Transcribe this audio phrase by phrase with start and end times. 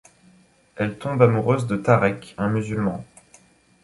[0.77, 3.05] Elle tombe amoureuse de Tarek, un musulman.